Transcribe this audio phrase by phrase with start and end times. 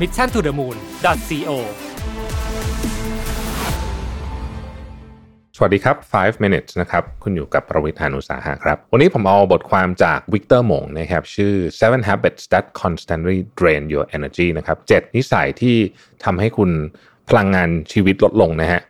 [0.00, 1.50] mission to the moon co
[5.56, 15.76] สวัสดีครับ 5 minutes นะครับ คุณอยู่กับประวิทยานุสาหะครับ วันนี้ผมเอาบทความจากวิกเตอร์มงนะครับ ชื่อ seven habits that constantly drain your energy นะครับ7นิสัยที่
[16.24, 16.70] ทำให้คุณ
[17.28, 18.82] พลังงานชีวิตลดลงนะฮะ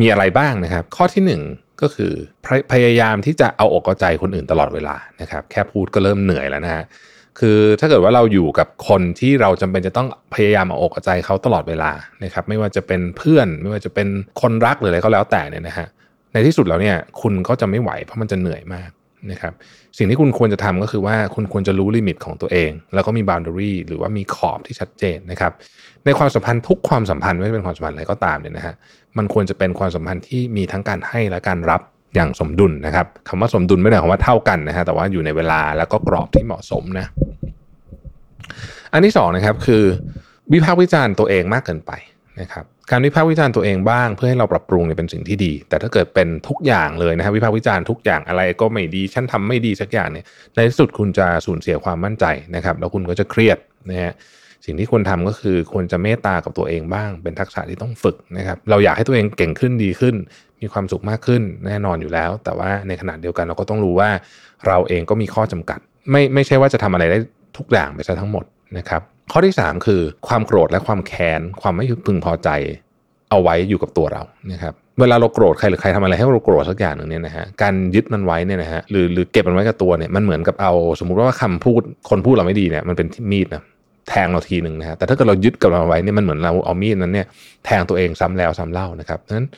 [0.00, 2.12] มีอะไรบ้างนะครับ ข้อที่ 1 ก็คือ
[2.44, 6.84] พยพยายามที่จะเอาอกเอาใจคนอื่นตลอดเวลานะครับ แค่พูดก็เริ่มเหนื่อยแล้วนะฮะ
[7.38, 11.92] คือถ้าเกิดว่าเราอยู่กับคนที่เราจำเป็นจะต้องพยายามเอาอกเอาใจเขาตลอดเวลา
[12.24, 14.08] นะครับไม่ว่าจะเป็นเพื่อน ไม่ว่าจะเป็น
[14.40, 15.88] คนรักหรืออะไรก็แล้วแต่เนี่ยนะฮะ
[16.32, 18.90] ในที่สุดแล้วเนี่ยคุณก็จะไม่ไหวเพราะมันจะเหนื่อยมาก
[19.30, 19.52] นะครับ
[19.98, 25.52] สิ่งที่คุณควรจะทำก็คือว่าคุณควรจะรู้ลิมิตของตัวเอง แล้วก็มี boundary หรือว่ามีขอบที่ชัดเจนนะครับ
[26.04, 28.74] ในความสัมพันธ์ทุกความสัมพันธ์ไม่ว่าจะเป็นความสัมพันธ์อะไรก็ตามเนี่ยนะฮะ
[29.18, 31.80] มันควรจะเป็นความสัมพันธ์ที่มีทั้งการให้และการรับ
[32.14, 37.06] อย่างสมดุลนะครับคำว่าสมดุลไม่ได้หมายความว่าเท่ากันนะฮะแต่ว่าอยู่ในเวลาแล้วก็กรอบที่เหมาะสมนะ
[38.92, 39.84] อันที่สองนะครับคือ
[40.52, 41.92] วิพากษ์วิจารณ์ตัวเองมากเกินไป
[42.40, 52.24] นะครับการวิพากษ์วิจารณ์ตัวเองบ้าง เพื่อให้เราปรับปรุงเนี่ยเป็นสิ่งที่ดี แต่ถ้าเกิดเป็นทุกอย่างเลยนะครับวิพากษ์วิจารณ์ทุกอย่างอะไรก็ไม่ดีฉันทำไม่ดีสักอย่างเนี่ยในที่สุดคุณจะสูญเสียความมั่นใจ
[52.56, 53.58] นะครับ แล้วคุณก็จะเครียด
[53.90, 54.12] นะฮะ
[54.64, 60.14] สิ่งที่ควรทำก็คือควรจะเมตตากับตัวเองบ้าง เป็นทักษะที่ต้องฝึกนะครับ เราอยากให้ตัวเองเก่งขึ้นดีขึ้น
[60.60, 64.10] มีความสุขมากขึ้นแน่นอนอยู่แล้ว แต่ว่าในขณะเดียวกันเราก็ต้องรู้ว่า
[64.66, 65.78] เราเองก็มีข้อจำกัด
[66.10, 67.18] ไม่ไม่ใช่ว่าจะทำอะไรได้
[67.56, 68.44] ทุกอย่างไปซะทั้งหมด
[68.78, 69.02] นะครับ
[69.32, 72.48] ข้อที่ 3 คือความโกรธและความแค้นความไม่พึงพอใจ
[73.30, 83.62] เอาไว้อยู่กับตัวเรานะครับเวลาเราโกรธใครหรือใครทำอะไรให้เราโกรธสักอย่างหนึ่งเนี่ยนะฮะการยึดมันไว้เนี่ยนะฮะหรือหรือเก็บมันไว้กับตัวเนี่ยมันเหมือนกับเอา สมมุติว่าคำพูดคนพูดเราไม่ดีเนี่ยมันเป็นมีดนะ
[84.08, 87.26] แทงเราทีหนึ่งนะฮะแต่ถ้าเกิดเรายึดกับมันไว้เนี่ยมันเหมือนเราเอามีดนั้นเนี่ย
[87.64, 89.48] แทงตัวเองซ้ำแล้วซ้ำเล่านะครับดังนั้น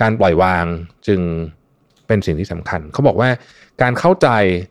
[0.00, 0.64] การปล่อยวาง
[1.06, 1.20] จึง
[2.06, 3.28] เป็นสิ่งที่สำคัญ เขาบอกว่า
[3.82, 4.28] การเข้าใจ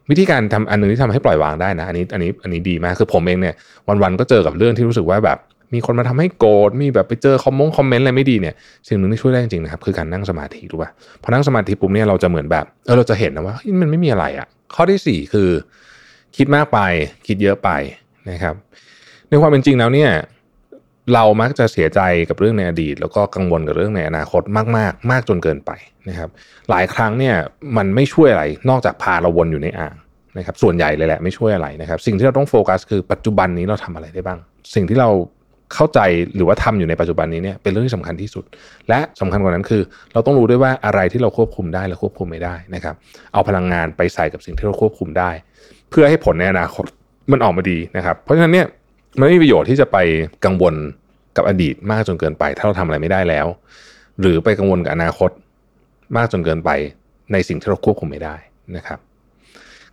[0.09, 3.55] วิธีการทำอันนึงที่ทำให้ปล่อยวางได้นะอันนี้อันนี้อันนี้ดีมากคือผมเองเนี่ย
[4.03, 5.37] วันๆก็เจอกับเรื่องที่รู้สึกว่าแบบ
[5.73, 8.55] มีคนมาทำให้โกรธ มีแบบไปเจอคอมมงคอมเมนต์อะไรไม่ดีเนี่ย
[8.87, 10.89] สิ่งหนึ่งที่ช่วยได้จริงๆนะครับ คือการนั่งสมาธิรู้ป่ะ
[11.23, 15.49] พอนั่งสมาธิปุ๊บเนี่ยเราจะเหมือนแบบ เออเราจะเห็นนะว่ามันไม่มีอะไรอะ่ะ ข้อที่สี่คือ
[16.37, 16.79] คิดมากไป
[17.27, 17.69] คิดเยอะไป
[18.29, 18.55] นะครับ
[19.29, 20.09] ในความเป็นจริงแล้วเนี่ย
[21.13, 21.99] เรามักจะเสียใจ
[22.29, 25.71] กับเรื่องในอดีต แล้วก็กังวลกับเรื่องในอนาคตมาก ๆ มากจนเกินไป
[26.09, 26.29] นะครับ
[26.69, 27.35] หลายครั้งเนี่ย
[27.77, 29.95] มันไม่ช่วยอะไรนอกจากพาเราวนอยู่ในอ่าง
[30.37, 34.39] นะครับ ส่วนใหญ่เลยแหละไม่ช่วยอะไรนะครับ สิ่งที่เราต้องโฟกัสคือปัจจุบันนี้เราทำอะไรได้บ้าง
[34.75, 35.09] สิ่งที่เรา
[35.73, 35.99] เข้าใจ
[36.35, 38.43] หรือว่าทำอยู่ในปัจจุบันนี้เนี่ยเป็นเรื่องที่สำคัญที่สุด
[38.89, 39.81] และสำคัญกว่านั้นคือ
[40.13, 42.95] เราต้องรู้ด้วยว่าอะไรที่เราควบคุมได้และควบคุมไม่ได้นะครับ
[43.33, 45.31] เอาพลังงานไปใส่กับสิ่งที่เราควบคุมได้
[45.89, 46.85] เพื่อให้ผลในอนาคต
[47.31, 48.67] มันออกมาดีนะครับ เพราะฉะนั้นเนี่ย
[49.19, 49.97] มันไม่มีประโยชน์ที่จะไป
[50.45, 50.75] กังวล
[51.37, 53.47] กับอดีตมากจนเกินไป ถ้าเราทำอะไรไม่ได้แล้ว
[54.19, 55.29] หรือไปกังวลกับอนาคต
[56.17, 56.69] มากจนเกินไป
[57.31, 58.35] ในสิ่งที่เราควบคุมไม่ได้
[58.77, 58.99] นะครับ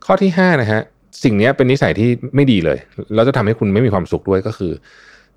[0.05, 0.81] ข้อที่5นะฮะ
[1.25, 2.79] สิ่งนี้เป็นนิสัยที่ไม่ดีเลย
[3.15, 4.73] แล้วจะทำให้คุณไม่มีความสุขด้วยก็คือ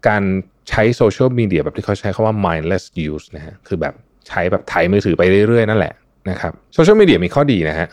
[0.08, 0.24] การ
[0.70, 3.94] ใช้โซเชียลมีเดียแบบที่เขาใช้คาว่า mindless use นะฮะคือแบบ
[4.28, 5.94] ใช้แบบถ่ายมือถือไปเรื่อยๆ นั่นแหละ
[6.30, 7.88] นะครับโซเชียลมีเดียมีข้อดีนะฮะ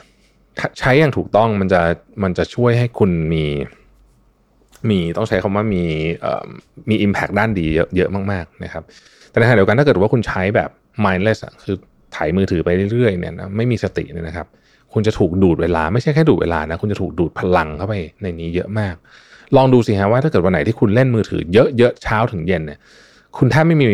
[0.79, 1.81] ใช้อย่างถูกต้องมันจะ
[2.23, 3.45] มันจะช่วยให้คุณมี
[4.91, 5.85] มีต้องใช้คำว่ามี
[6.91, 8.83] มี impact ด้านดีเยอะมากๆนะครับ
[9.31, 10.71] แต่ในขณะเดียวกันถ้าเกิดว่าคุณใช้แบบ
[11.05, 11.77] mindless คือ
[12.17, 14.47] ถ่ายมือถือไปเรื่อยๆเนี่ยนะไม่มีสติเนี่ยนะครับ
[14.93, 18.95] คุณจะถูกดูดเวลาไม่ใช่แค่ดูดเวลานะ คุณจะถูกดูดพลังเข้าไปในนี้เยอะมาก
[19.57, 22.79] ลองดูสิฮะว่าถ้าเกิดวันไหนที่คุณเล่นมือถือเยอะๆเช้าถึงเย็นเนี่ย
[23.37, 23.87] คุณแทบไม่มี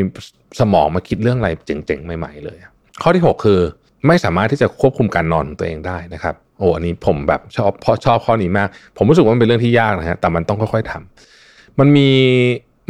[0.61, 2.59] สมองมาคิดเรื่องอะไรเจ๋งๆ ใหม่ ๆ เลย
[3.03, 3.61] ข้อที่ 6 คือ
[4.07, 12.11] ไม่สามารถที่จะควบคุมการนอนของตัวเองได้นะครับโอ้อันนี้ผมแบบชอบพอชอบข้อนี้มาก ผมรู้สึกว่ามันเป็นเรื่องที่ยากนะฮะแต่มันต้องค่อยๆทำมันมี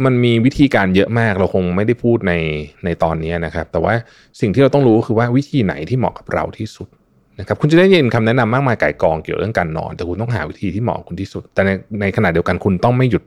[0.05, 2.33] มันมีวิธีการเยอะมากเราคงไม่ได้พูดใน
[2.85, 3.93] ในตอนนี้นะครับ แต่ว่า
[4.39, 6.87] สิ่งที่เราต้องรู้คือว่าวิธีไหนที่เหมาะกับเราที่สุด
[7.39, 11.69] นะครับคุณจะได้ยินคำแนะนำมากมายไก่กองเกี่ยวเรื่องการนอน แต่คุณต้องหาวิธีที่เหมาะคุณที่สุด แต่ใน
[12.01, 13.23] ในขณะเดียวกันคุณต้องไม่หยุด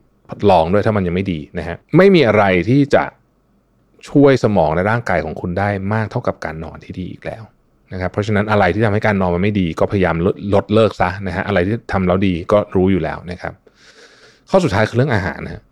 [0.50, 3.04] ลองด้วยถ้ามันยังไม่ดีนะฮะไม่มีอะไรที่จะ
[4.08, 7.42] ช่วยสมองและร่างกายของคุณได้มากเท่ากับการนอนที่ดีอีกแล้ว
[7.92, 13.52] นะครับเพราะฉะนั้นอะไรที่ทำให้การนอนมันไม่ดี ก็พยายามลดลดเลิกซะนะฮะอะไรที่ทำแล้วดีก็รู้อยู่แล้วนะครับ
[14.50, 15.62] ข้อสุดท้ายคือเรื่องอาหารนะฮะ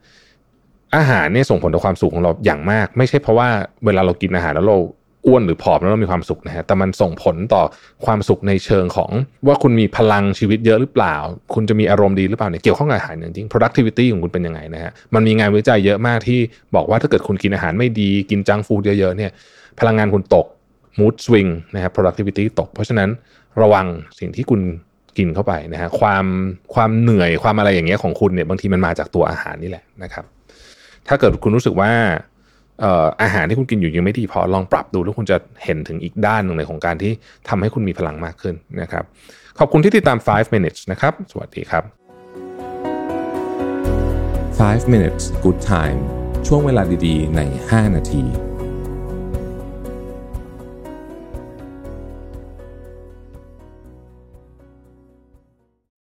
[0.97, 3.49] อาหารเนี่ยส่งผลต่อความสุขของเราอย่างมาก ไม่ใช่เพราะว่า
[3.85, 4.79] เวลาเรากินอาหารแล้วเรา
[5.27, 7.63] อ้วนหรือผอมแล้วเรามีความสุขนะฮะแต่มันส่งผลต่อ
[8.07, 9.11] ความสุขในเชิงของ
[9.47, 11.17] ว่าคุณมีพลังชีวิตเยอะหรือเปล่า
[11.55, 16.41] คุณจะมีอารมณ์ดีหรือเปล่าเนี่ยเกี่ยวข้องกับอาหารจริง productivity ของคุณเป็นยังไงนะฮะมันมีงานวิจัยเยอะมากที่
[16.75, 19.31] บอกว่าถ้าเกิดคุณกินอาหารไม่ดี กินจังฟูดเยอะๆเนี่ย
[19.81, 20.47] พลังงานคุณตก
[21.01, 23.09] mood swing นะครับ productivity ตก เพราะฉะนั้น
[23.63, 23.87] ระวัง
[24.19, 24.61] สิ่งที่คุณ
[25.19, 26.25] กินเข้าไปนะฮะความ
[26.75, 30.25] ความเหนื่อยความอะไรอย่างเงี้ยของคุณเนี่ยบางทีมันมาจากตัวอาหารนี่แหละนะครับ
[31.09, 31.93] ถ้าเกิดคุณรู้สึกว่า
[33.23, 37.13] อาหารที่คุณกินอยู่ยังไม่ดีพอลองปรับดูแล้วคุณจะเห็นถึงอีกด้านหนึ่งเลยของการที่
[37.49, 39.05] ทำให้คุณมีพลังมากขึ้นนะครับ
[39.59, 41.85] ขอบคุณที่ติดตาม 5 minutes นะครับ สวัสดีครับ
[44.63, 45.99] 5 minutes good time
[46.47, 47.41] ช่วงเวลาดีๆ ใน
[47.71, 48.48] 5 นาที